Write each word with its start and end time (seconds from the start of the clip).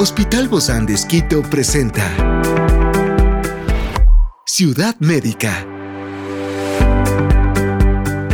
Hospital 0.00 0.46
Bozán 0.46 0.86
de 0.86 0.94
Esquito 0.94 1.42
presenta 1.42 2.04
Ciudad 4.46 4.94
Médica. 5.00 5.66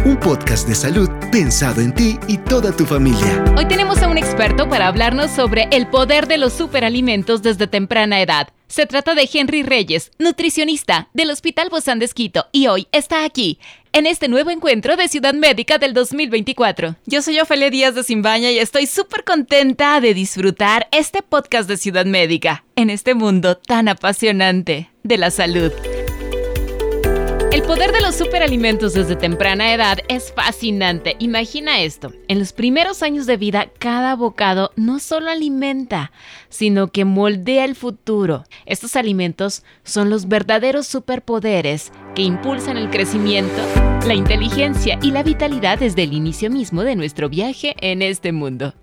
Un 0.04 0.18
podcast 0.20 0.68
de 0.68 0.74
salud 0.74 1.08
pensado 1.32 1.80
en 1.80 1.94
ti 1.94 2.18
y 2.28 2.36
toda 2.36 2.70
tu 2.70 2.84
familia. 2.84 3.42
Hoy 3.56 3.66
tenemos 3.66 4.02
a 4.02 4.08
un 4.08 4.18
experto 4.18 4.68
para 4.68 4.88
hablarnos 4.88 5.30
sobre 5.30 5.66
el 5.70 5.86
poder 5.86 6.28
de 6.28 6.36
los 6.36 6.52
superalimentos 6.52 7.40
desde 7.40 7.66
temprana 7.66 8.20
edad. 8.20 8.48
Se 8.74 8.86
trata 8.86 9.14
de 9.14 9.30
Henry 9.32 9.62
Reyes, 9.62 10.10
nutricionista 10.18 11.08
del 11.14 11.30
Hospital 11.30 11.68
Bozán 11.70 12.00
de 12.00 12.06
Esquito, 12.06 12.46
y 12.50 12.66
hoy 12.66 12.88
está 12.90 13.24
aquí, 13.24 13.60
en 13.92 14.04
este 14.04 14.26
nuevo 14.26 14.50
encuentro 14.50 14.96
de 14.96 15.06
Ciudad 15.06 15.32
Médica 15.32 15.78
del 15.78 15.94
2024. 15.94 16.96
Yo 17.06 17.22
soy 17.22 17.38
Ofelia 17.38 17.70
Díaz 17.70 17.94
de 17.94 18.02
Simbaña 18.02 18.50
y 18.50 18.58
estoy 18.58 18.86
súper 18.86 19.22
contenta 19.22 20.00
de 20.00 20.12
disfrutar 20.12 20.88
este 20.90 21.22
podcast 21.22 21.68
de 21.68 21.76
Ciudad 21.76 22.04
Médica 22.04 22.64
en 22.74 22.90
este 22.90 23.14
mundo 23.14 23.56
tan 23.58 23.86
apasionante 23.86 24.90
de 25.04 25.18
la 25.18 25.30
salud. 25.30 25.70
El 27.54 27.62
poder 27.62 27.92
de 27.92 28.00
los 28.00 28.16
superalimentos 28.16 28.94
desde 28.94 29.14
temprana 29.14 29.72
edad 29.72 29.98
es 30.08 30.32
fascinante. 30.32 31.14
Imagina 31.20 31.82
esto, 31.82 32.12
en 32.26 32.40
los 32.40 32.52
primeros 32.52 33.00
años 33.04 33.26
de 33.26 33.36
vida 33.36 33.70
cada 33.78 34.16
bocado 34.16 34.72
no 34.74 34.98
solo 34.98 35.30
alimenta, 35.30 36.10
sino 36.48 36.88
que 36.88 37.04
moldea 37.04 37.64
el 37.64 37.76
futuro. 37.76 38.42
Estos 38.66 38.96
alimentos 38.96 39.62
son 39.84 40.10
los 40.10 40.26
verdaderos 40.26 40.88
superpoderes 40.88 41.92
que 42.16 42.22
impulsan 42.22 42.76
el 42.76 42.90
crecimiento, 42.90 43.62
la 44.04 44.14
inteligencia 44.14 44.98
y 45.00 45.12
la 45.12 45.22
vitalidad 45.22 45.78
desde 45.78 46.02
el 46.02 46.12
inicio 46.12 46.50
mismo 46.50 46.82
de 46.82 46.96
nuestro 46.96 47.28
viaje 47.28 47.76
en 47.78 48.02
este 48.02 48.32
mundo. 48.32 48.74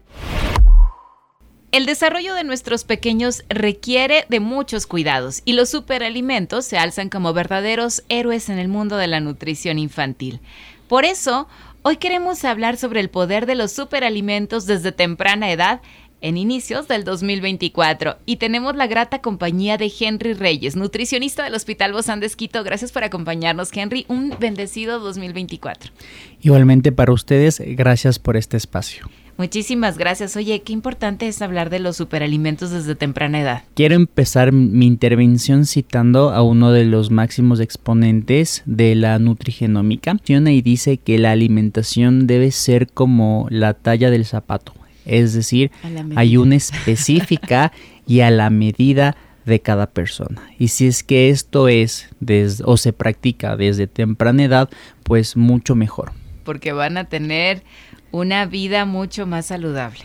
El 1.72 1.86
desarrollo 1.86 2.34
de 2.34 2.44
nuestros 2.44 2.84
pequeños 2.84 3.46
requiere 3.48 4.26
de 4.28 4.42
muchos 4.42 4.86
cuidados 4.86 5.42
y 5.46 5.54
los 5.54 5.70
superalimentos 5.70 6.66
se 6.66 6.78
alzan 6.78 7.08
como 7.08 7.32
verdaderos 7.32 8.04
héroes 8.10 8.50
en 8.50 8.60
el 8.60 8.68
mundo 8.68 8.98
de 8.98 9.08
la 9.08 9.22
nutrición 9.22 9.80
infantil. 9.80 10.42
Por 10.90 11.06
eso, 11.06 11.48
hoy 11.82 11.96
queremos 11.96 12.44
hablar 12.44 12.76
sobre 12.76 13.00
el 13.00 13.10
poder 13.10 13.46
de 13.46 13.56
los 13.56 13.72
superalimentos 13.72 14.66
desde 14.66 14.92
temprana 14.92 15.50
edad 15.50 15.82
en 16.20 16.36
inicios 16.36 16.90
del 16.90 17.06
2024 17.06 18.18
y 18.26 18.36
tenemos 18.36 18.76
la 18.76 18.88
grata 18.88 19.22
compañía 19.22 19.78
de 19.78 19.90
Henry 19.98 20.34
Reyes, 20.34 20.76
nutricionista 20.76 21.46
del 21.46 21.56
Hospital 21.56 21.94
Bozán 21.94 22.20
de 22.20 22.26
Esquito. 22.26 22.66
Gracias 22.66 22.92
por 22.92 23.06
acompañarnos, 23.06 23.70
Henry. 23.74 24.06
Un 24.10 24.36
bendecido 24.42 25.00
2024. 25.00 25.94
Igualmente 26.42 26.92
para 26.92 27.14
ustedes, 27.14 27.64
gracias 27.66 28.20
por 28.20 28.36
este 28.36 28.58
espacio. 28.58 29.10
Muchísimas 29.42 29.98
gracias. 29.98 30.36
Oye, 30.36 30.62
qué 30.62 30.72
importante 30.72 31.28
es 31.28 31.42
hablar 31.42 31.72
de 31.72 31.80
los 31.80 31.98
superalimentos 31.98 32.70
desde 32.70 32.94
temprana 32.94 33.42
edad. 33.42 33.64
Quiero 33.74 33.96
empezar 33.96 34.52
mi 34.52 34.86
intervención 34.86 35.66
citando 35.66 36.30
a 36.30 36.44
uno 36.44 36.72
de 36.72 36.86
los 36.86 37.10
máximos 37.10 37.60
exponentes 37.60 38.62
de 38.68 38.94
la 38.94 39.18
nutrigenómica. 39.18 40.16
Y 40.28 40.62
dice 40.62 40.98
que 40.98 41.18
la 41.18 41.32
alimentación 41.32 42.28
debe 42.28 42.52
ser 42.52 42.92
como 42.92 43.48
la 43.50 43.74
talla 43.74 44.12
del 44.12 44.26
zapato. 44.26 44.76
Es 45.08 45.34
decir, 45.34 45.72
hay 46.16 46.38
una 46.38 46.56
específica 46.56 47.72
y 48.06 48.20
a 48.20 48.30
la 48.30 48.52
medida 48.52 49.18
de 49.48 49.60
cada 49.60 49.88
persona. 49.88 50.40
Y 50.60 50.68
si 50.68 50.86
es 50.86 51.02
que 51.02 51.32
esto 51.32 51.68
es 51.68 52.10
desde, 52.20 52.64
o 52.68 52.78
se 52.78 52.94
practica 52.94 53.58
desde 53.58 53.88
temprana 53.88 54.44
edad, 54.44 54.70
pues 55.02 55.36
mucho 55.36 55.74
mejor. 55.74 56.12
Porque 56.44 56.74
van 56.74 56.98
a 56.98 57.06
tener 57.06 57.64
una 58.12 58.46
vida 58.46 58.86
mucho 58.86 59.26
más 59.26 59.48
saludable. 59.48 60.00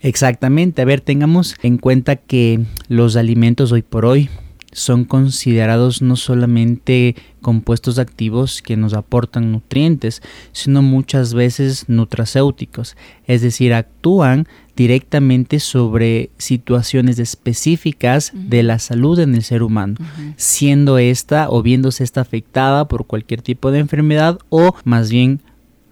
Exactamente, 0.00 0.82
a 0.82 0.84
ver, 0.84 1.00
tengamos 1.00 1.56
en 1.62 1.78
cuenta 1.78 2.16
que 2.16 2.60
los 2.88 3.16
alimentos 3.16 3.72
hoy 3.72 3.82
por 3.82 4.04
hoy 4.04 4.28
son 4.72 5.04
considerados 5.04 6.00
no 6.00 6.16
solamente 6.16 7.14
compuestos 7.42 7.98
activos 7.98 8.62
que 8.62 8.76
nos 8.76 8.94
aportan 8.94 9.52
nutrientes, 9.52 10.22
sino 10.52 10.82
muchas 10.82 11.34
veces 11.34 11.84
nutracéuticos, 11.88 12.96
es 13.26 13.42
decir, 13.42 13.74
actúan 13.74 14.48
directamente 14.74 15.60
sobre 15.60 16.30
situaciones 16.38 17.18
específicas 17.18 18.32
de 18.34 18.62
la 18.62 18.78
salud 18.78 19.18
en 19.20 19.34
el 19.34 19.42
ser 19.42 19.62
humano, 19.62 19.96
siendo 20.36 20.96
esta 20.96 21.50
o 21.50 21.62
viéndose 21.62 22.02
esta 22.02 22.22
afectada 22.22 22.88
por 22.88 23.06
cualquier 23.06 23.42
tipo 23.42 23.70
de 23.70 23.80
enfermedad 23.80 24.38
o 24.48 24.74
más 24.84 25.10
bien 25.10 25.40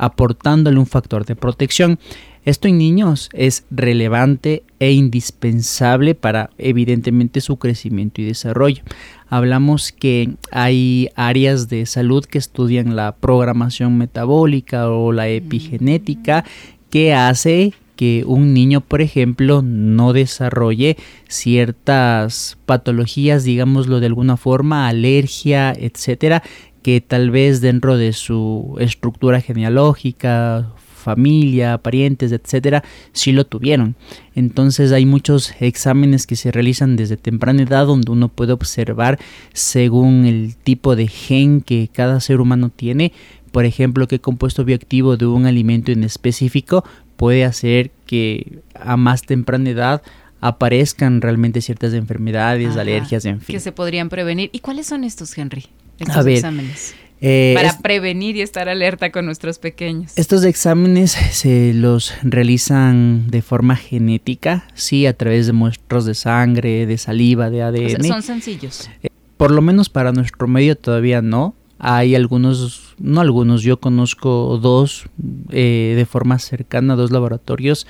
aportándole 0.00 0.78
un 0.78 0.86
factor 0.86 1.26
de 1.26 1.36
protección. 1.36 1.98
Esto 2.46 2.68
en 2.68 2.78
niños 2.78 3.28
es 3.34 3.66
relevante 3.70 4.64
e 4.78 4.92
indispensable 4.92 6.14
para 6.14 6.48
evidentemente 6.56 7.42
su 7.42 7.58
crecimiento 7.58 8.22
y 8.22 8.24
desarrollo. 8.24 8.82
Hablamos 9.28 9.92
que 9.92 10.36
hay 10.50 11.10
áreas 11.16 11.68
de 11.68 11.84
salud 11.84 12.24
que 12.24 12.38
estudian 12.38 12.96
la 12.96 13.14
programación 13.14 13.98
metabólica 13.98 14.90
o 14.90 15.12
la 15.12 15.28
epigenética 15.28 16.46
que 16.88 17.12
hace 17.12 17.74
que 18.00 18.24
un 18.26 18.54
niño, 18.54 18.80
por 18.80 19.02
ejemplo, 19.02 19.60
no 19.60 20.14
desarrolle 20.14 20.96
ciertas 21.28 22.56
patologías, 22.64 23.44
digámoslo 23.44 24.00
de 24.00 24.06
alguna 24.06 24.38
forma, 24.38 24.88
alergia, 24.88 25.74
etcétera, 25.78 26.42
que 26.82 27.00
tal 27.00 27.30
vez 27.30 27.60
dentro 27.60 27.96
de 27.96 28.12
su 28.12 28.76
estructura 28.78 29.40
genealógica, 29.40 30.72
familia, 31.00 31.78
parientes, 31.78 32.30
etcétera, 32.30 32.84
sí 33.12 33.32
lo 33.32 33.46
tuvieron. 33.46 33.96
Entonces 34.34 34.92
hay 34.92 35.06
muchos 35.06 35.52
exámenes 35.60 36.26
que 36.26 36.36
se 36.36 36.52
realizan 36.52 36.96
desde 36.96 37.16
temprana 37.16 37.62
edad 37.62 37.86
donde 37.86 38.12
uno 38.12 38.28
puede 38.28 38.52
observar 38.52 39.18
según 39.52 40.26
el 40.26 40.56
tipo 40.56 40.94
de 40.96 41.08
gen 41.08 41.62
que 41.62 41.88
cada 41.92 42.20
ser 42.20 42.40
humano 42.40 42.70
tiene, 42.74 43.12
por 43.50 43.64
ejemplo, 43.64 44.06
qué 44.06 44.20
compuesto 44.20 44.64
bioactivo 44.64 45.16
de 45.16 45.26
un 45.26 45.46
alimento 45.46 45.90
en 45.90 46.04
específico 46.04 46.84
puede 47.16 47.44
hacer 47.44 47.90
que 48.06 48.60
a 48.74 48.96
más 48.96 49.22
temprana 49.22 49.70
edad 49.70 50.02
aparezcan 50.40 51.20
realmente 51.20 51.60
ciertas 51.60 51.92
enfermedades, 51.92 52.76
alergias, 52.76 53.24
en 53.24 53.40
fin. 53.40 53.54
Que 53.54 53.60
se 53.60 53.72
podrían 53.72 54.08
prevenir. 54.08 54.48
¿Y 54.52 54.60
cuáles 54.60 54.86
son 54.86 55.04
estos, 55.04 55.36
Henry? 55.36 55.66
Estos 56.00 56.16
a 56.16 56.22
ver, 56.22 56.36
exámenes. 56.36 56.94
Eh, 57.22 57.52
para 57.54 57.78
prevenir 57.78 58.36
y 58.36 58.40
estar 58.40 58.68
alerta 58.70 59.12
con 59.12 59.26
nuestros 59.26 59.58
pequeños. 59.58 60.12
Estos 60.16 60.42
exámenes 60.44 61.12
se 61.12 61.74
los 61.74 62.14
realizan 62.22 63.28
de 63.28 63.42
forma 63.42 63.76
genética, 63.76 64.66
sí, 64.74 65.06
a 65.06 65.12
través 65.12 65.46
de 65.46 65.52
muestras 65.52 66.06
de 66.06 66.14
sangre, 66.14 66.86
de 66.86 66.96
saliva, 66.96 67.50
de 67.50 67.62
ADN. 67.62 68.04
son 68.04 68.22
sencillos. 68.22 68.88
Eh, 69.02 69.08
por 69.36 69.50
lo 69.50 69.60
menos 69.60 69.90
para 69.90 70.12
nuestro 70.12 70.48
medio 70.48 70.76
todavía 70.76 71.20
no. 71.20 71.54
Hay 71.78 72.14
algunos, 72.14 72.94
no 72.98 73.20
algunos, 73.20 73.62
yo 73.62 73.80
conozco 73.80 74.58
dos 74.60 75.06
eh, 75.50 75.94
de 75.96 76.06
forma 76.06 76.38
cercana, 76.38 76.94
dos 76.94 77.10
laboratorios 77.10 77.86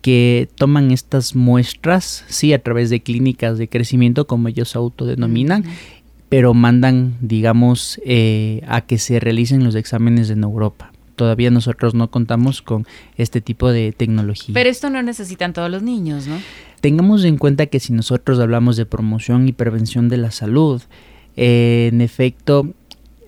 que 0.00 0.48
toman 0.56 0.90
estas 0.90 1.36
muestras, 1.36 2.24
sí, 2.28 2.52
a 2.52 2.62
través 2.62 2.90
de 2.90 3.00
clínicas 3.00 3.56
de 3.56 3.68
crecimiento, 3.68 4.26
como 4.26 4.48
ellos 4.48 4.74
autodenominan, 4.74 5.64
pero 6.32 6.54
mandan, 6.54 7.18
digamos, 7.20 8.00
eh, 8.06 8.62
a 8.66 8.80
que 8.80 8.96
se 8.96 9.20
realicen 9.20 9.64
los 9.64 9.74
exámenes 9.74 10.30
en 10.30 10.44
Europa. 10.44 10.90
Todavía 11.14 11.50
nosotros 11.50 11.94
no 11.94 12.10
contamos 12.10 12.62
con 12.62 12.86
este 13.18 13.42
tipo 13.42 13.70
de 13.70 13.92
tecnología. 13.92 14.54
Pero 14.54 14.70
esto 14.70 14.88
no 14.88 15.02
necesitan 15.02 15.52
todos 15.52 15.70
los 15.70 15.82
niños, 15.82 16.26
¿no? 16.26 16.38
Tengamos 16.80 17.24
en 17.24 17.36
cuenta 17.36 17.66
que 17.66 17.80
si 17.80 17.92
nosotros 17.92 18.38
hablamos 18.38 18.78
de 18.78 18.86
promoción 18.86 19.46
y 19.46 19.52
prevención 19.52 20.08
de 20.08 20.16
la 20.16 20.30
salud, 20.30 20.80
eh, 21.36 21.90
en 21.92 22.00
efecto, 22.00 22.72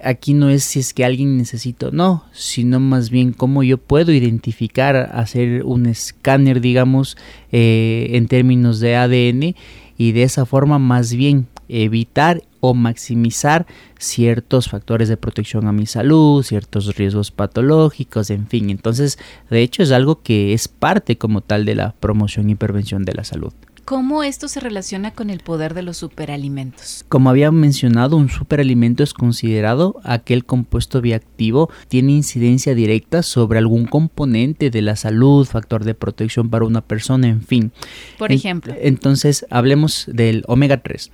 aquí 0.02 0.32
no 0.32 0.48
es 0.48 0.64
si 0.64 0.80
es 0.80 0.94
que 0.94 1.04
alguien 1.04 1.36
necesita 1.36 1.88
o 1.88 1.90
no, 1.90 2.24
sino 2.32 2.80
más 2.80 3.10
bien 3.10 3.34
cómo 3.34 3.62
yo 3.62 3.76
puedo 3.76 4.12
identificar, 4.12 5.10
hacer 5.12 5.62
un 5.64 5.84
escáner, 5.84 6.62
digamos, 6.62 7.18
eh, 7.52 8.12
en 8.12 8.28
términos 8.28 8.80
de 8.80 8.96
ADN 8.96 9.54
y 9.98 10.12
de 10.12 10.22
esa 10.22 10.46
forma 10.46 10.78
más 10.78 11.12
bien 11.12 11.48
evitar 11.68 12.42
o 12.60 12.74
maximizar 12.74 13.66
ciertos 13.98 14.68
factores 14.68 15.08
de 15.08 15.16
protección 15.16 15.66
a 15.66 15.72
mi 15.72 15.86
salud, 15.86 16.42
ciertos 16.42 16.96
riesgos 16.96 17.30
patológicos, 17.30 18.30
en 18.30 18.46
fin. 18.46 18.70
Entonces, 18.70 19.18
de 19.50 19.62
hecho 19.62 19.82
es 19.82 19.92
algo 19.92 20.22
que 20.22 20.54
es 20.54 20.68
parte 20.68 21.18
como 21.18 21.40
tal 21.40 21.64
de 21.64 21.74
la 21.74 21.92
promoción 21.92 22.48
y 22.50 22.54
prevención 22.54 23.04
de 23.04 23.14
la 23.14 23.24
salud. 23.24 23.52
¿Cómo 23.84 24.22
esto 24.22 24.48
se 24.48 24.60
relaciona 24.60 25.10
con 25.10 25.28
el 25.28 25.40
poder 25.40 25.74
de 25.74 25.82
los 25.82 25.98
superalimentos? 25.98 27.04
Como 27.08 27.28
había 27.28 27.50
mencionado, 27.50 28.16
un 28.16 28.30
superalimento 28.30 29.02
es 29.02 29.12
considerado 29.12 30.00
aquel 30.04 30.46
compuesto 30.46 31.02
bioactivo 31.02 31.68
tiene 31.88 32.12
incidencia 32.12 32.74
directa 32.74 33.22
sobre 33.22 33.58
algún 33.58 33.84
componente 33.84 34.70
de 34.70 34.80
la 34.80 34.96
salud, 34.96 35.46
factor 35.46 35.84
de 35.84 35.94
protección 35.94 36.48
para 36.48 36.64
una 36.64 36.80
persona, 36.80 37.28
en 37.28 37.42
fin. 37.42 37.72
Por 38.18 38.32
ejemplo. 38.32 38.74
Entonces, 38.80 39.44
hablemos 39.50 40.06
del 40.08 40.44
omega 40.46 40.78
3. 40.78 41.10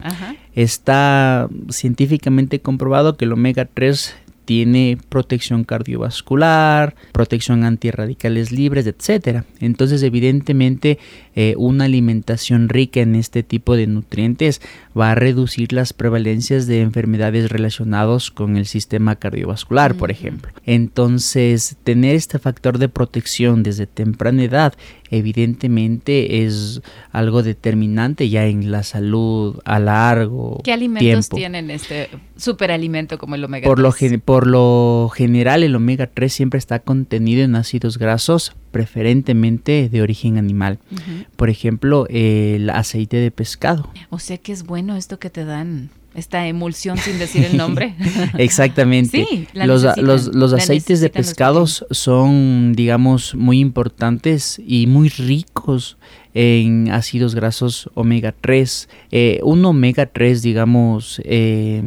Está 0.55 1.49
científicamente 1.71 2.61
comprobado 2.61 3.17
que 3.17 3.25
el 3.25 3.33
omega 3.33 3.65
3 3.65 4.15
tiene 4.51 4.99
protección 5.09 5.63
cardiovascular, 5.63 6.97
protección 7.13 7.63
antirradicales 7.63 8.51
libres, 8.51 8.85
etc. 8.85 9.45
Entonces, 9.61 10.03
evidentemente, 10.03 10.99
eh, 11.37 11.55
una 11.57 11.85
alimentación 11.85 12.69
rica 12.69 12.99
en 12.99 13.15
este 13.15 13.45
tipo 13.45 13.77
de 13.77 13.87
nutrientes 13.87 14.61
va 14.99 15.13
a 15.13 15.15
reducir 15.15 15.73
las 15.73 15.93
prevalencias 15.93 16.67
de 16.67 16.81
enfermedades 16.81 17.49
relacionadas 17.49 18.33
con 18.33 18.57
el 18.57 18.67
sistema 18.67 19.15
cardiovascular, 19.15 19.95
por 19.95 20.11
ejemplo. 20.11 20.51
Entonces, 20.67 21.77
tener 21.85 22.17
este 22.17 22.41
factor 22.41 22.79
de 22.79 22.89
protección 22.89 23.63
desde 23.63 23.87
temprana 23.87 24.43
edad 24.43 24.75
evidentemente 25.11 26.45
es 26.45 26.83
algo 27.11 27.43
determinante 27.43 28.29
ya 28.29 28.47
en 28.47 28.71
la 28.71 28.83
salud 28.83 29.59
a 29.65 29.79
largo 29.79 30.61
¿Qué 30.63 30.73
alimentos 30.73 31.29
tienen 31.29 31.71
este 31.71 32.09
superalimento 32.37 33.19
como 33.19 33.35
el 33.35 33.45
omega 33.45 33.67
por 33.67 33.79
3? 33.79 34.13
Lo 34.13 34.21
por 34.21 34.40
lo 34.47 35.11
general 35.15 35.63
el 35.63 35.75
omega 35.75 36.07
3 36.07 36.33
siempre 36.33 36.59
está 36.59 36.79
contenido 36.81 37.43
en 37.43 37.57
ácidos 37.57 37.99
grasos 37.99 38.53
preferentemente 38.71 39.89
de 39.89 40.03
origen 40.03 40.39
animal. 40.39 40.79
Por 41.37 41.51
ejemplo, 41.51 42.07
el 42.09 42.71
aceite 42.71 43.17
de 43.17 43.31
pescado. 43.31 43.91
O 44.11 44.19
sea 44.19 44.39
que 44.39 44.53
es 44.53 44.65
bueno 44.65 44.97
esto 44.97 45.19
que 45.19 45.31
te 45.31 45.45
dan 45.45 45.91
esta 46.15 46.47
emulsión 46.47 46.99
sin 46.99 47.19
decir 47.19 47.45
el 47.45 47.57
nombre. 47.57 47.95
Exactamente. 48.39 49.27
Sí, 49.29 49.49
los, 49.55 49.85
los, 49.97 50.53
aceites 50.53 51.01
de 51.01 51.09
pescados 51.09 51.87
son, 51.91 52.73
digamos, 52.75 53.35
muy 53.35 53.61
importantes 53.61 54.61
y 54.65 54.87
muy 54.87 55.09
ricos 55.09 55.97
en 56.35 56.91
ácidos 56.91 57.35
grasos 57.35 57.91
omega 57.95 58.35
3. 58.39 58.89
Eh, 59.11 59.41
un 59.43 59.65
omega 59.65 60.07
3, 60.07 60.43
digamos, 60.43 61.21
eh, 61.25 61.83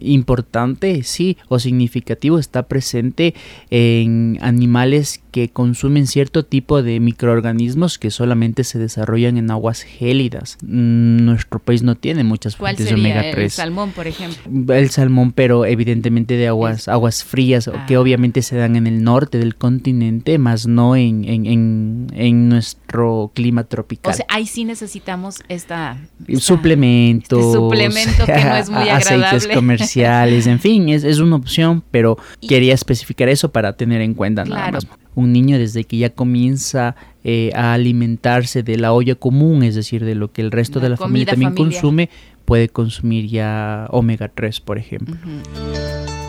importante, 0.00 1.02
sí, 1.02 1.36
o 1.48 1.58
significativo, 1.58 2.38
está 2.38 2.64
presente 2.64 3.34
en 3.70 4.38
animales 4.40 5.22
que 5.30 5.48
consumen 5.48 6.06
cierto 6.06 6.44
tipo 6.44 6.82
de 6.82 7.00
microorganismos 7.00 7.98
que 7.98 8.10
solamente 8.10 8.64
se 8.64 8.78
desarrollan 8.78 9.38
en 9.38 9.50
aguas 9.50 9.82
gélidas. 9.82 10.58
Nuestro 10.62 11.58
país 11.58 11.82
no 11.82 11.94
tiene 11.94 12.22
muchas 12.24 12.56
fuentes 12.56 12.86
de 12.86 12.94
omega 12.94 13.22
3. 13.32 13.36
El 13.44 13.50
salmón, 13.50 13.92
por 13.92 14.06
ejemplo. 14.06 14.74
El 14.74 14.90
salmón, 14.90 15.32
pero 15.32 15.64
evidentemente 15.64 16.36
de 16.36 16.48
aguas, 16.48 16.88
aguas 16.88 17.24
frías, 17.24 17.70
que 17.86 17.94
ah. 17.94 18.00
obviamente 18.00 18.42
se 18.42 18.56
dan 18.56 18.76
en 18.76 18.86
el 18.86 19.02
norte 19.02 19.38
del 19.38 19.56
continente, 19.56 20.36
más 20.38 20.66
no 20.66 20.96
en, 20.96 21.24
en, 21.24 22.08
en 22.14 22.48
nuestro 22.48 23.30
clima 23.34 23.51
tropical. 23.64 24.12
O 24.12 24.16
sea, 24.16 24.26
ahí 24.28 24.46
sí 24.46 24.64
necesitamos 24.64 25.42
esta, 25.48 25.98
suplemento, 26.38 27.38
este 27.38 27.52
suplemento 27.52 28.26
que 28.26 28.44
no 28.44 28.56
es 28.56 28.70
muy 28.70 28.82
agradable. 28.88 29.26
Aceites 29.26 29.54
comerciales, 29.54 30.46
en 30.46 30.58
fin, 30.58 30.88
es, 30.88 31.04
es 31.04 31.18
una 31.18 31.36
opción, 31.36 31.82
pero 31.90 32.18
quería 32.46 32.74
especificar 32.74 33.28
eso 33.28 33.52
para 33.52 33.74
tener 33.74 34.00
en 34.00 34.14
cuenta 34.14 34.44
nada 34.44 34.72
más. 34.72 34.86
Un 35.14 35.32
niño 35.32 35.58
desde 35.58 35.84
que 35.84 35.98
ya 35.98 36.08
comienza 36.08 36.96
eh, 37.22 37.50
a 37.54 37.74
alimentarse 37.74 38.62
de 38.62 38.78
la 38.78 38.94
olla 38.94 39.14
común, 39.14 39.62
es 39.62 39.74
decir, 39.74 40.04
de 40.04 40.14
lo 40.14 40.32
que 40.32 40.40
el 40.40 40.50
resto 40.50 40.80
de 40.80 40.88
la 40.88 40.96
familia 40.96 41.26
también 41.26 41.54
consume, 41.54 42.08
puede 42.46 42.68
consumir 42.68 43.28
ya 43.28 43.86
omega 43.90 44.30
3, 44.34 44.60
por 44.60 44.78
ejemplo. 44.78 45.16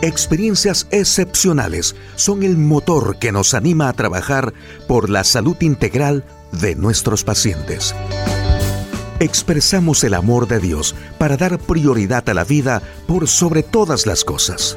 Experiencias 0.02 0.86
excepcionales 0.90 1.96
son 2.16 2.42
el 2.42 2.58
motor 2.58 3.18
que 3.18 3.32
nos 3.32 3.54
anima 3.54 3.88
a 3.88 3.92
trabajar 3.94 4.52
por 4.86 5.08
la 5.08 5.24
salud 5.24 5.56
integral 5.60 6.24
de 6.54 6.74
nuestros 6.74 7.24
pacientes. 7.24 7.94
Expresamos 9.20 10.04
el 10.04 10.14
amor 10.14 10.48
de 10.48 10.60
Dios 10.60 10.94
para 11.18 11.36
dar 11.36 11.58
prioridad 11.58 12.28
a 12.28 12.34
la 12.34 12.44
vida 12.44 12.82
por 13.06 13.28
sobre 13.28 13.62
todas 13.62 14.06
las 14.06 14.24
cosas. 14.24 14.76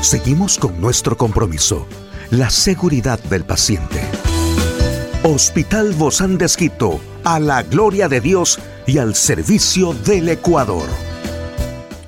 Seguimos 0.00 0.58
con 0.58 0.80
nuestro 0.80 1.16
compromiso, 1.16 1.86
la 2.30 2.50
seguridad 2.50 3.18
del 3.24 3.44
paciente. 3.44 4.00
Hospital 5.22 5.92
Bozán 5.92 6.38
de 6.38 6.48
a 7.24 7.38
la 7.38 7.62
gloria 7.62 8.08
de 8.08 8.20
Dios 8.20 8.58
y 8.86 8.98
al 8.98 9.14
servicio 9.14 9.92
del 9.92 10.28
Ecuador. 10.28 11.11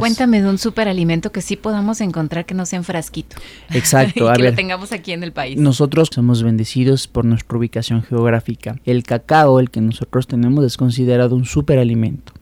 Cuéntame 0.05 0.43
de 0.43 0.51
un 0.51 0.59
superalimento 0.59 1.33
que 1.33 1.41
sí 1.41 1.57
podamos 1.57 2.03
encontrar 2.03 2.45
que 2.45 2.53
no 2.53 2.67
sea 2.67 2.77
en 2.77 2.85
frasquito. 2.85 3.37
Exacto, 3.71 4.29
a 4.31 4.35
que 4.35 4.43
lo 4.43 4.55
tengamos 4.55 4.93
aquí 4.93 5.13
en 5.13 5.23
el 5.23 5.33
país. 5.33 5.57
Nosotros 5.57 6.11
somos 6.13 6.43
bendecidos 6.43 7.09
por 7.09 7.25
nuestra 7.25 7.57
ubicación 7.57 8.03
geográfica. 8.03 8.79
El 8.85 9.03
cacao, 9.03 9.59
el 9.61 9.71
que 9.71 9.81
nosotros 9.81 10.27
tenemos, 10.27 10.63
es 10.63 10.77
considerado 10.77 11.35
un 11.35 11.47
superalimento. 11.47 12.35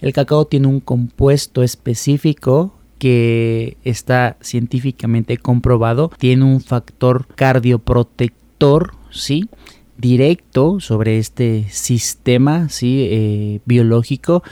El 0.00 0.12
cacao 0.12 0.44
tiene 0.44 0.68
un 0.68 0.78
compuesto 0.78 1.64
específico 1.64 2.76
que 3.00 3.76
está 3.82 4.36
científicamente 4.40 5.38
comprobado, 5.38 6.12
tiene 6.18 6.44
un 6.44 6.60
factor 6.60 7.26
cardioprotector, 7.34 8.92
¿sí? 9.10 9.48
directo 9.96 10.78
sobre 10.78 11.18
este 11.18 11.66
sistema 11.70 12.68
¿sí? 12.68 13.08
Eh, 13.10 13.60
biológico 13.64 14.44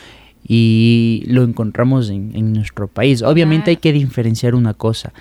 y 0.49 1.25
lo 1.27 1.43
encontramos 1.43 2.09
en, 2.11 2.53
nuestro 2.53 2.89
país. 2.89 3.23
Obviamente 3.23 3.71
hay 3.71 3.77
que 3.77 3.93
diferenciar 3.93 4.55
una 4.55 4.75
cosa. 4.75 5.13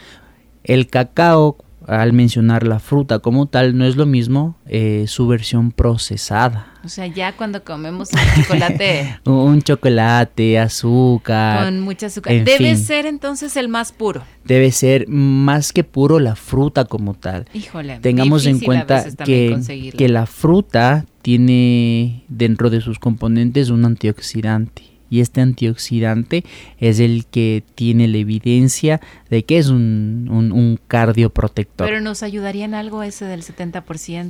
El 0.64 0.88
cacao, 0.88 1.58
al 1.88 2.14
mencionar 2.14 2.66
la 2.66 2.80
fruta 2.80 3.20
como 3.20 3.48
tal, 3.48 3.78
no 3.78 3.86
es 3.86 3.96
lo 3.96 4.06
mismo 4.06 4.56
eh, 4.68 5.06
su 5.08 5.28
versión 5.28 5.72
procesada. 5.72 6.74
O 6.84 6.90
sea, 6.90 7.08
ya 7.08 7.36
cuando 7.36 7.64
comemos 7.64 8.10
un 8.14 8.44
chocolate. 8.44 9.20
un 9.26 9.62
chocolate, 9.64 10.60
azúcar. 10.60 11.66
Con 11.66 11.80
mucha 11.80 12.06
azúcar. 12.06 12.44
Debe 12.44 12.76
ser 12.76 13.08
entonces 13.08 13.58
el 13.58 13.68
más 13.68 13.92
puro. 13.92 14.22
Debe 14.44 14.72
ser 14.72 15.08
más 15.08 15.74
que 15.74 15.84
puro 15.84 16.20
la 16.20 16.36
fruta 16.36 16.86
como 16.86 17.16
tal. 17.16 17.48
Híjole. 17.54 17.98
Tengamos 18.00 18.46
en 18.46 18.60
cuenta 18.60 19.04
que, 19.26 19.92
que 19.98 20.10
la 20.10 20.28
fruta 20.28 21.06
tiene 21.24 22.26
dentro 22.28 22.70
de 22.70 22.82
sus 22.82 23.00
componentes 23.00 23.72
un 23.72 23.86
antioxidante 23.86 24.95
y 25.16 25.22
este 25.22 25.40
antioxidante 25.40 26.44
es 26.78 27.00
el 27.00 27.26
que 27.26 27.64
tiene 27.76 28.10
la 28.10 28.18
evidencia 28.18 29.00
de 29.30 29.46
que 29.46 29.58
es 29.58 29.70
un, 29.70 30.28
un, 30.30 30.80
cardioprotector. 30.88 31.88
Pero 31.88 32.02
nos 32.02 32.22
ayudaría 32.22 32.66
en 32.66 32.74
algo 32.74 33.02
ese 33.02 33.24
del 33.24 33.42
70%, 33.42 33.84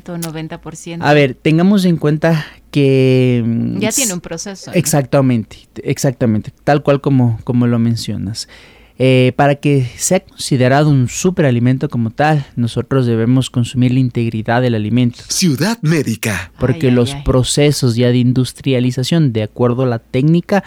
90%. 0.04 0.98
A 1.02 1.14
ver, 1.14 1.34
tengamos 1.34 1.86
en 1.86 1.98
cuenta 1.98 2.46
que... 2.70 3.44
Mm, 3.44 3.80
ya 3.80 3.92
tiene 3.92 4.14
un 4.14 4.22
proceso. 4.22 4.72
Exactamente, 4.74 5.58
exactamente, 5.84 6.52
tal 6.64 6.84
cual 6.84 7.02
como, 7.02 7.40
como 7.44 7.66
lo 7.66 7.80
mencionas. 7.80 8.48
Eh, 8.98 9.34
para 9.36 9.56
que 9.56 9.86
sea 9.98 10.22
considerado 10.22 10.90
un 10.90 11.10
superalimento 11.10 11.90
como 11.90 12.12
tal, 12.12 12.46
nosotros 12.56 13.06
debemos 13.06 13.50
consumir 13.50 13.92
la 13.94 14.00
integridad 14.00 14.62
del 14.62 14.74
alimento. 14.74 15.20
Ciudad 15.28 15.78
médica. 15.82 16.52
Porque 16.60 16.92
los 16.92 17.14
procesos 17.16 17.96
ya 17.96 18.08
de 18.08 18.20
industrialización, 18.20 19.34
de 19.34 19.44
acuerdo 19.44 19.84
a 19.84 19.88
la 19.88 20.00
técnica, 20.00 20.64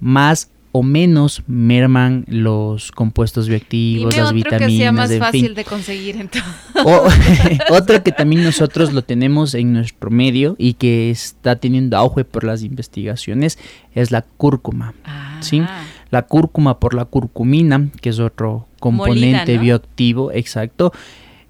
más 0.00 0.48
o 0.72 0.82
menos 0.82 1.42
merman 1.46 2.24
los 2.28 2.92
compuestos 2.92 3.48
bioactivos, 3.48 4.16
las 4.16 4.32
vitaminas. 4.32 4.68
que 4.68 4.76
sea 4.76 4.92
más 4.92 5.18
fácil 5.18 5.54
de 5.54 5.64
conseguir 5.64 6.16
entonces. 6.16 6.52
otro 7.70 8.02
que 8.02 8.12
también 8.12 8.44
nosotros 8.44 8.92
lo 8.92 9.02
tenemos 9.02 9.54
en 9.54 9.72
nuestro 9.72 10.10
medio 10.10 10.56
y 10.58 10.74
que 10.74 11.10
está 11.10 11.56
teniendo 11.56 11.96
auge 11.96 12.24
por 12.24 12.44
las 12.44 12.62
investigaciones 12.62 13.58
es 13.94 14.10
la 14.10 14.22
cúrcuma. 14.22 14.94
¿sí? 15.40 15.62
La 16.10 16.22
cúrcuma 16.22 16.78
por 16.78 16.94
la 16.94 17.04
curcumina, 17.04 17.88
que 18.00 18.10
es 18.10 18.18
otro 18.18 18.66
componente 18.80 19.58
bioactivo, 19.58 20.32
exacto, 20.32 20.92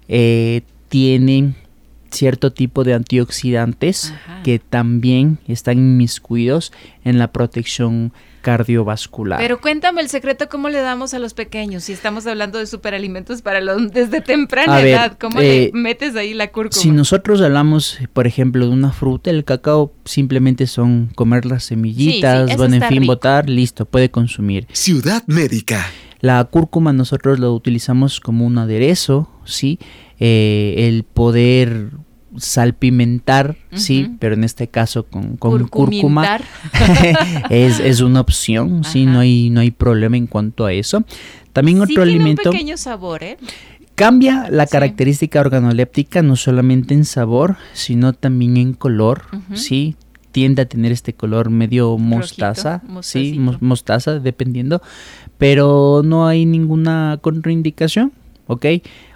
eh, 0.07 0.63
tiene 0.89 1.53
cierto 2.11 2.51
tipo 2.51 2.83
de 2.83 2.93
antioxidantes 2.93 4.13
que 4.43 4.59
también 4.59 5.39
están 5.47 5.77
inmiscuidos 5.77 6.71
en 7.03 7.19
la 7.19 7.31
protección 7.31 8.11
cardiovascular. 8.41 9.39
Pero 9.39 9.59
cuéntame 9.59 10.01
el 10.01 10.09
secreto, 10.09 10.47
¿cómo 10.49 10.69
le 10.69 10.79
damos 10.79 11.13
a 11.13 11.19
los 11.19 11.33
pequeños? 11.33 11.83
Si 11.83 11.93
estamos 11.93 12.25
hablando 12.25 12.57
de 12.57 12.67
superalimentos 12.67 13.41
para 13.41 13.61
los 13.61 13.91
desde 13.91 14.21
temprana 14.21 14.81
edad, 14.81 15.17
¿cómo 15.19 15.39
le 15.39 15.65
eh, 15.65 15.71
metes 15.73 16.15
ahí 16.15 16.33
la 16.33 16.51
cúrcuma? 16.51 16.81
Si 16.81 16.91
nosotros 16.91 17.41
hablamos, 17.41 17.99
por 18.13 18.27
ejemplo, 18.27 18.65
de 18.65 18.71
una 18.71 18.91
fruta, 18.91 19.29
el 19.29 19.43
cacao 19.43 19.93
simplemente 20.05 20.67
son 20.67 21.11
comer 21.15 21.45
las 21.45 21.65
semillitas, 21.65 22.55
van 22.57 22.73
en 22.73 22.83
fin, 22.83 23.05
botar, 23.05 23.49
listo, 23.49 23.85
puede 23.85 24.09
consumir. 24.09 24.67
Ciudad 24.71 25.23
médica. 25.27 25.85
La 26.21 26.43
cúrcuma 26.43 26.91
nosotros 26.91 27.39
lo 27.39 27.53
utilizamos 27.53 28.19
como 28.19 28.45
un 28.45 28.57
aderezo, 28.57 29.29
¿sí? 29.45 29.79
Eh, 30.19 30.75
el 30.77 31.03
poder 31.03 31.91
salpimentar, 32.37 33.57
sí, 33.73 34.15
pero 34.19 34.35
en 34.35 34.43
este 34.43 34.67
caso 34.67 35.03
con, 35.03 35.37
con 35.37 35.67
cúrcuma 35.67 36.39
es, 37.49 37.79
es, 37.79 38.01
una 38.01 38.21
opción, 38.21 38.83
sí, 38.83 39.05
no 39.05 39.19
hay, 39.19 39.49
no 39.49 39.61
hay 39.61 39.71
problema 39.71 40.17
en 40.17 40.27
cuanto 40.27 40.65
a 40.65 40.73
eso. 40.73 41.03
También 41.53 41.81
otro 41.81 42.03
alimento. 42.03 42.49
Un 42.49 42.53
pequeño 42.53 42.77
sabor, 42.77 43.23
¿eh? 43.23 43.37
Cambia 43.95 44.47
la 44.49 44.65
característica 44.65 45.41
organoléptica 45.41 46.21
no 46.21 46.37
solamente 46.37 46.93
en 46.93 47.03
sabor, 47.03 47.57
sino 47.73 48.13
también 48.13 48.55
en 48.55 48.73
color, 48.73 49.23
sí. 49.53 49.97
tiende 50.31 50.61
a 50.61 50.65
tener 50.65 50.93
este 50.93 51.13
color 51.13 51.49
medio 51.49 51.97
mostaza, 51.97 52.81
sí, 53.01 53.37
mostaza, 53.59 54.19
dependiendo, 54.19 54.81
pero 55.37 56.01
no 56.05 56.27
hay 56.27 56.45
ninguna 56.45 57.19
contraindicación, 57.21 58.13
¿ok? 58.47 58.65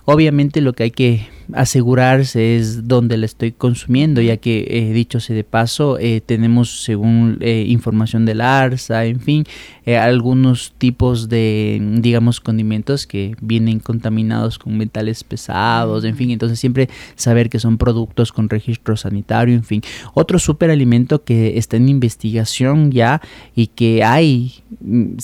Obviamente 0.06 0.62
lo 0.62 0.74
que 0.74 0.84
hay 0.84 0.92
que 0.92 1.28
asegurarse 1.52 2.56
es 2.56 2.88
dónde 2.88 3.18
la 3.18 3.26
estoy 3.26 3.52
consumiendo, 3.52 4.22
ya 4.22 4.38
que 4.38 4.66
eh, 4.70 4.94
dicho 4.94 5.20
sea 5.20 5.36
de 5.36 5.44
paso, 5.44 5.98
eh, 6.00 6.22
tenemos 6.26 6.84
según 6.84 7.38
eh, 7.42 7.66
información 7.68 8.26
del 8.26 8.42
ARSA, 8.42 9.06
en 9.06 9.20
fin, 9.20 9.46
algunos 9.86 10.74
tipos 10.78 11.28
de, 11.28 11.82
digamos, 12.00 12.40
condimentos 12.40 13.06
que 13.06 13.36
vienen 13.42 13.80
contaminados 13.80 14.58
con 14.58 14.78
metales 14.78 15.24
pesados, 15.24 16.06
en 16.06 16.16
fin, 16.16 16.32
entonces 16.32 16.60
siempre 16.60 16.90
saber 17.16 17.50
que 17.50 17.60
son 17.60 17.78
productos 17.78 18.32
con 18.32 18.50
registro 18.50 18.96
sanitario, 18.96 19.56
en 19.56 19.64
fin. 19.64 19.82
Otro 20.14 20.40
superalimento 20.40 21.24
que 21.24 21.58
está 21.58 21.76
en 21.78 21.90
investigación 21.90 22.92
ya 22.92 23.22
y 23.56 23.68
que 23.68 24.04
hay, 24.04 24.54
mm, 24.80 25.18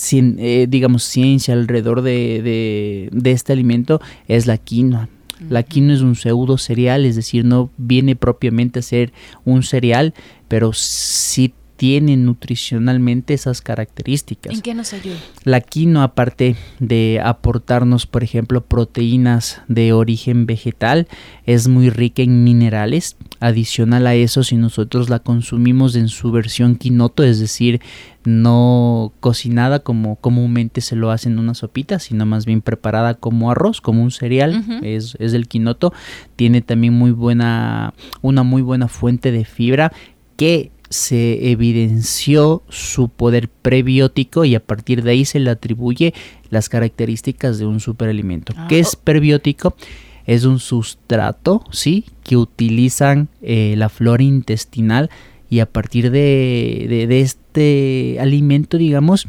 digamos, 0.68 1.04
ciencia 1.04 1.54
alrededor 1.54 2.02
de, 2.02 3.08
de 3.10 3.30
este 3.30 3.52
alimento 3.52 4.00
es 4.28 4.46
la 4.46 4.58
quinoa. 4.58 5.08
La 5.48 5.62
quinoa 5.62 5.94
es 5.94 6.00
un 6.02 6.16
pseudo 6.16 6.58
cereal, 6.58 7.06
es 7.06 7.16
decir, 7.16 7.44
no 7.44 7.70
viene 7.76 8.16
propiamente 8.16 8.80
a 8.80 8.82
ser 8.82 9.12
un 9.44 9.62
cereal, 9.62 10.14
pero 10.48 10.72
sí 10.72 11.54
tiene 11.80 12.18
nutricionalmente 12.18 13.32
esas 13.32 13.62
características. 13.62 14.52
¿En 14.52 14.60
qué 14.60 14.74
nos 14.74 14.92
ayuda? 14.92 15.16
La 15.44 15.62
quinoa, 15.62 16.04
aparte 16.04 16.56
de 16.78 17.22
aportarnos, 17.24 18.04
por 18.06 18.22
ejemplo, 18.22 18.60
proteínas 18.60 19.62
de 19.66 19.94
origen 19.94 20.44
vegetal, 20.44 21.08
es 21.46 21.68
muy 21.68 21.88
rica 21.88 22.20
en 22.20 22.44
minerales. 22.44 23.16
Adicional 23.40 24.06
a 24.06 24.14
eso, 24.14 24.42
si 24.42 24.56
nosotros 24.56 25.08
la 25.08 25.20
consumimos 25.20 25.96
en 25.96 26.08
su 26.08 26.30
versión 26.30 26.76
quinoto, 26.76 27.24
es 27.24 27.40
decir, 27.40 27.80
no 28.24 29.14
cocinada 29.20 29.78
como 29.78 30.16
comúnmente 30.16 30.82
se 30.82 30.96
lo 30.96 31.10
hace 31.10 31.30
en 31.30 31.38
una 31.38 31.54
sopita, 31.54 31.98
sino 31.98 32.26
más 32.26 32.44
bien 32.44 32.60
preparada 32.60 33.14
como 33.14 33.50
arroz, 33.50 33.80
como 33.80 34.02
un 34.02 34.10
cereal, 34.10 34.82
es, 34.82 35.16
es 35.18 35.32
el 35.32 35.48
quinoto, 35.48 35.94
tiene 36.36 36.60
también 36.60 36.92
muy 36.92 37.12
buena, 37.12 37.94
una 38.20 38.42
muy 38.42 38.60
buena 38.60 38.86
fuente 38.86 39.32
de 39.32 39.46
fibra 39.46 39.90
que 40.36 40.72
se 40.90 41.52
evidenció 41.52 42.62
su 42.68 43.08
poder 43.08 43.48
prebiótico 43.48 44.44
y 44.44 44.56
a 44.56 44.60
partir 44.60 45.04
de 45.04 45.12
ahí 45.12 45.24
se 45.24 45.38
le 45.38 45.50
atribuye 45.50 46.12
las 46.50 46.68
características 46.68 47.58
de 47.58 47.66
un 47.66 47.78
superalimento. 47.78 48.52
Ah, 48.56 48.66
¿Qué 48.68 48.80
es 48.80 48.96
prebiótico? 48.96 49.76
Es 50.26 50.44
un 50.44 50.58
sustrato, 50.58 51.64
¿sí? 51.70 52.04
Que 52.24 52.36
utilizan 52.36 53.28
eh, 53.40 53.74
la 53.76 53.88
flora 53.88 54.24
intestinal 54.24 55.10
y 55.48 55.60
a 55.60 55.66
partir 55.66 56.10
de, 56.10 57.20
este 57.20 58.18
alimento, 58.20 58.76
digamos, 58.76 59.26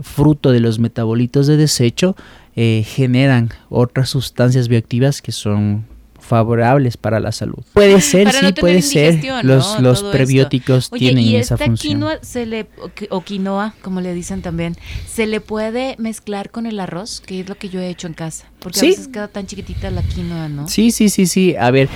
fruto 0.00 0.50
de 0.50 0.60
los 0.60 0.78
metabolitos 0.78 1.46
de 1.46 1.56
desecho, 1.56 2.16
eh, 2.54 2.84
generan 2.86 3.50
otras 3.68 4.08
sustancias 4.08 4.68
bioactivas 4.68 5.20
que 5.20 5.32
son 5.32 5.84
favorables 6.26 6.96
para 6.96 7.20
la 7.20 7.32
salud. 7.32 7.62
Puede 7.72 8.00
ser, 8.00 8.30
sí, 8.32 8.52
puede 8.52 8.82
ser. 8.82 9.20
Los, 9.44 9.80
los 9.80 10.02
prebióticos 10.02 10.90
tienen 10.90 11.24
¿y 11.24 11.36
esa 11.36 11.56
Quinoa 11.56 12.18
se 12.22 12.46
le, 12.46 12.66
o 13.10 13.20
quinoa, 13.22 13.74
como 13.82 14.00
le 14.00 14.12
dicen 14.14 14.42
también, 14.42 14.76
¿se 15.06 15.26
le 15.26 15.40
puede 15.40 15.96
mezclar 15.98 16.50
con 16.50 16.66
el 16.66 16.80
arroz? 16.80 17.20
Que 17.24 17.40
es 17.40 17.48
lo 17.48 17.54
que 17.54 17.68
yo 17.68 17.80
he 17.80 17.88
hecho 17.88 18.06
en 18.06 18.14
casa. 18.14 18.46
Porque 18.58 18.80
a 18.80 18.82
veces 18.82 19.08
queda 19.08 19.28
tan 19.28 19.46
chiquitita 19.46 19.90
la 19.90 20.02
quinoa, 20.02 20.48
¿no? 20.48 20.68
Sí, 20.68 20.90
sí, 20.90 21.08
sí, 21.08 21.26
sí. 21.26 21.54
A 21.58 21.70
ver. 21.70 21.88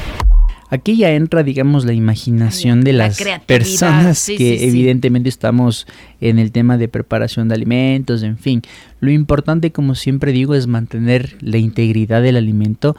Aquí 0.72 0.96
ya 0.96 1.10
entra, 1.10 1.42
digamos, 1.42 1.84
la 1.84 1.92
imaginación 1.92 2.82
de 2.82 2.92
las 2.92 3.20
personas 3.44 4.24
que 4.24 4.68
evidentemente 4.68 5.28
estamos 5.28 5.88
en 6.20 6.38
el 6.38 6.52
tema 6.52 6.78
de 6.78 6.86
preparación 6.86 7.48
de 7.48 7.56
alimentos, 7.56 8.22
en 8.22 8.38
fin. 8.38 8.62
Lo 9.00 9.10
importante, 9.10 9.72
como 9.72 9.96
siempre 9.96 10.30
digo, 10.30 10.54
es 10.54 10.68
mantener 10.68 11.36
la 11.40 11.58
integridad 11.58 12.22
del 12.22 12.36
alimento, 12.36 12.96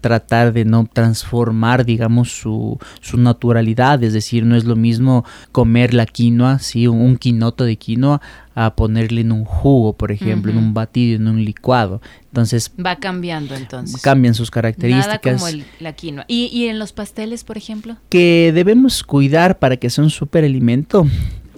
tratar 0.00 0.52
de 0.52 0.64
no 0.64 0.88
transformar, 0.92 1.84
digamos, 1.84 2.30
su, 2.30 2.78
su, 3.00 3.16
naturalidad, 3.18 4.02
es 4.02 4.12
decir, 4.12 4.44
no 4.44 4.56
es 4.56 4.64
lo 4.64 4.76
mismo 4.76 5.24
comer 5.52 5.92
la 5.92 6.06
quinoa, 6.06 6.58
¿sí? 6.58 6.86
un 6.86 7.16
quinoto 7.16 7.64
de 7.64 7.76
quinoa, 7.76 8.20
a 8.54 8.74
ponerle 8.74 9.22
en 9.22 9.32
un 9.32 9.44
jugo, 9.44 9.92
por 9.92 10.12
ejemplo, 10.12 10.52
en 10.52 10.58
un 10.58 10.74
batido, 10.74 11.16
en 11.16 11.28
un 11.28 11.44
licuado. 11.44 12.00
Entonces... 12.24 12.72
Va 12.84 12.96
cambiando 12.96 13.54
entonces. 13.54 14.00
Cambian 14.02 14.34
sus 14.34 14.50
características. 14.50 15.40
Nada 15.40 15.50
como 15.50 15.64
la 15.78 15.92
quinoa. 15.92 16.24
¿Y, 16.28 16.46
¿Y 16.52 16.66
en 16.66 16.78
los 16.78 16.92
pasteles, 16.92 17.44
por 17.44 17.56
ejemplo? 17.56 17.96
Que 18.08 18.52
debemos 18.54 19.02
cuidar 19.04 19.58
para 19.58 19.76
que 19.76 19.90
sea 19.90 20.04
un 20.04 20.10
superalimento 20.10 21.06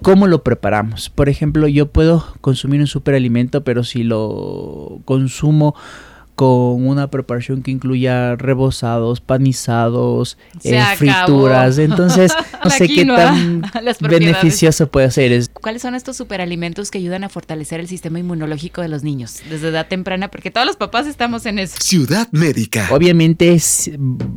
¿Cómo 0.03 0.27
lo 0.27 0.43
preparamos? 0.43 1.11
Por 1.11 1.29
ejemplo, 1.29 1.69
yo 1.69 1.93
puedo 1.93 2.25
consumir 2.41 2.81
un 2.81 2.89
superalimento, 2.89 3.63
pero 3.63 3.85
si 3.85 4.03
lo 4.03 5.01
consumo 5.05 5.77
con 6.43 6.89
una 6.89 7.09
preparación 7.09 7.63
que 7.63 7.71
incluya 7.71 8.35
rebozados, 8.35 9.21
panizados, 9.21 10.39
eh, 10.65 10.83
frituras. 10.97 11.79
Entonces, 11.79 12.33
no 12.65 12.69
sé 12.69 12.89
qué 12.89 13.07
tan 13.07 13.63
beneficioso 14.01 14.89
puede 14.89 15.13
ser. 15.13 15.49
¿Cuáles 15.53 15.83
son 15.83 15.95
estos 15.95 16.17
superalimentos 16.17 16.91
que 16.91 16.99
ayudan 16.99 17.23
a 17.23 17.29
fortalecer 17.29 17.79
el 17.79 17.87
sistema 17.87 18.19
inmunológico 18.19 18.83
de 18.83 18.89
los 18.89 19.05
niños 19.05 19.41
desde 19.49 19.69
edad 19.69 19.87
temprana? 19.87 20.33
Porque 20.33 20.51
todos 20.51 20.67
los 20.67 20.75
papás 20.75 21.07
estamos 21.07 21.47
en 21.47 21.61
eso. 21.61 21.77
Ciudad 21.79 22.27
Médica. 22.33 22.89
Obviamente, 22.91 23.57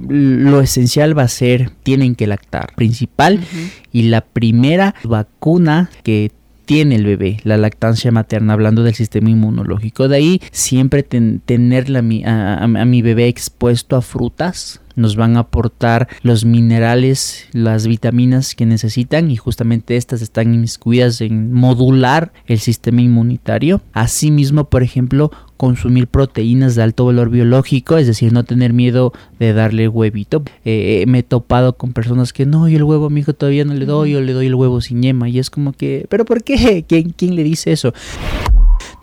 lo 0.08 0.62
esencial 0.62 1.18
va 1.18 1.24
a 1.24 1.28
ser, 1.28 1.72
tienen 1.82 2.14
que 2.14 2.28
lactar, 2.28 2.76
principal. 2.76 3.44
Y 3.92 4.04
la 4.04 4.22
primera 4.22 4.94
vacuna 5.04 5.90
que 6.04 6.32
tiene 6.66 6.96
el 6.96 7.06
bebé, 7.06 7.40
la 7.44 7.58
lactancia 7.58 8.12
materna, 8.12 8.54
hablando 8.54 8.84
del 8.84 8.96
sistema 8.96 9.30
inmunológico. 9.30 10.08
De 10.08 10.18
ahí 10.18 10.42
siempre 10.52 11.04
tener 11.04 11.96
a, 11.96 12.02
mi 12.02 13.02
bebé 13.02 13.28
expuesto 13.28 13.96
a 13.96 14.02
frutas, 14.02 14.82
nos 14.96 15.16
van 15.16 15.36
a 15.36 15.42
aportar 15.42 16.08
los 16.22 16.46
minerales, 16.46 17.48
las 17.52 17.86
vitaminas 17.86 18.56
que 18.56 18.66
necesitan 18.66 19.30
y 19.30 19.36
justamente 19.36 19.98
estas 19.98 20.22
están 20.22 20.54
inmiscuidas 20.54 21.22
en 21.22 21.54
modular 21.54 22.32
el 22.48 22.60
sistema 22.60 23.02
inmunitario. 23.02 23.82
Asimismo, 23.94 24.70
por 24.70 24.84
ejemplo, 24.84 25.32
consumir 25.58 26.08
proteínas 26.08 26.76
de 26.76 26.84
alto 26.84 27.06
valor 27.06 27.30
biológico, 27.30 27.98
es 27.98 28.08
decir, 28.08 28.34
no 28.34 28.44
tener 28.44 28.74
miedo 28.74 29.14
de 29.40 29.54
darle 29.54 29.88
huevito. 29.88 30.44
Eh, 30.64 31.06
me 31.08 31.20
he 31.20 31.24
topado 31.24 31.74
con 31.78 31.94
personas 31.94 32.34
que 32.34 32.46
no, 32.46 32.68
yo 32.68 32.78
el 32.78 32.84
huevo 32.84 33.08
a 33.08 33.10
mi 33.10 33.22
hijo 33.22 33.34
todavía 33.34 33.66
no 33.66 33.74
le 33.74 33.86
doy, 33.86 34.12
yo 34.12 34.22
le 34.22 34.34
doy 34.34 34.48
el 34.48 34.56
huevo 34.56 34.82
sin 34.82 35.02
yema 35.02 35.30
y 35.30 35.40
es 35.40 35.50
como 35.50 35.74
que, 35.74 36.06
pero 36.10 36.26
¿por 36.26 36.44
qué? 36.44 36.86
¿Quién, 36.88 37.12
quién 37.12 37.36
le 37.36 37.44
dice 37.44 37.72
eso? 37.72 37.94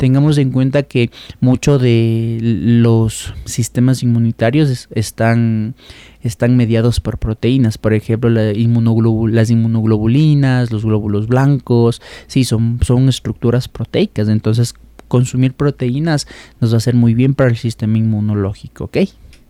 tengamos 0.03 0.37
en 0.39 0.51
cuenta 0.51 0.83
que 0.83 1.11
mucho 1.41 1.79
de 1.79 2.39
los 2.43 3.35
sistemas 3.45 4.03
inmunitarios 4.03 4.89
están, 4.93 5.77
están 6.23 6.57
mediados 6.57 6.99
por 6.99 7.19
proteínas, 7.19 7.79
por 7.79 7.95
ejemplo 7.95 8.29
la 8.29 8.53
las 8.53 9.51
inmunoglobulinas, 9.51 10.73
los 10.73 10.85
glóbulos 10.85 11.29
blancos, 11.29 12.03
sí, 12.27 12.43
son, 12.43 12.81
son 12.83 13.09
estructuras 13.09 13.69
proteicas, 13.69 14.29
entonces 14.29 14.75
consumir 15.12 15.52
proteínas 15.52 16.26
nos 16.59 16.71
va 16.71 16.76
a 16.76 16.78
hacer 16.78 16.95
muy 16.95 17.12
bien 17.12 17.35
para 17.35 17.50
el 17.50 17.59
sistema 17.59 17.99
inmunológico, 17.99 18.85
¿ok? 18.85 18.97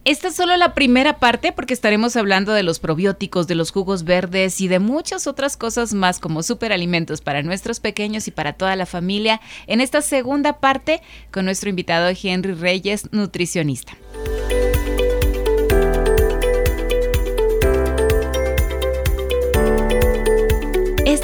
Esta 0.04 0.26
es 0.26 0.34
solo 0.34 0.56
la 0.56 0.74
primera 0.74 1.20
parte 1.20 1.52
porque 1.52 1.72
estaremos 1.72 2.16
hablando 2.16 2.52
de 2.52 2.64
los 2.64 2.80
probióticos, 2.80 3.46
de 3.46 3.54
los 3.54 3.70
jugos 3.70 4.02
verdes 4.02 4.60
y 4.60 4.66
de 4.66 4.80
muchas 4.80 5.28
otras 5.28 5.56
cosas 5.56 5.94
más 5.94 6.18
como 6.18 6.42
superalimentos 6.42 7.20
para 7.20 7.44
nuestros 7.44 7.78
pequeños 7.78 8.26
y 8.26 8.32
para 8.32 8.54
toda 8.54 8.74
la 8.74 8.86
familia 8.86 9.40
en 9.68 9.80
esta 9.80 10.02
segunda 10.02 10.58
parte 10.58 11.00
con 11.30 11.44
nuestro 11.44 11.70
invitado 11.70 12.10
Henry 12.20 12.54
Reyes, 12.54 13.12
nutricionista. 13.12 13.92